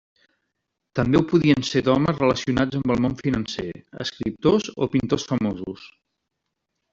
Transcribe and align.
També 0.99 1.17
ho 1.19 1.25
podien 1.33 1.65
ser 1.71 1.83
d'homes 1.87 2.17
relacionats 2.21 2.79
amb 2.79 2.95
el 2.95 3.03
món 3.05 3.17
financer, 3.19 3.67
escriptors 4.07 4.71
o 4.87 4.89
pintors 4.97 5.29
famosos. 5.35 5.85